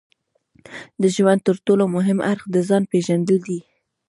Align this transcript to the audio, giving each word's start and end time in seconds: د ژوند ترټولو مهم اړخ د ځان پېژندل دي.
د 1.01 1.03
ژوند 1.15 1.39
ترټولو 1.47 1.83
مهم 1.95 2.19
اړخ 2.31 2.43
د 2.51 2.55
ځان 2.67 2.83
پېژندل 2.91 3.37
دي. 3.47 3.59